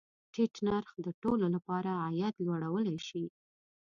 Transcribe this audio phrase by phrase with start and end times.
[0.33, 3.25] ټیټ نرخ د ټولو له پاره عاید لوړولی شي.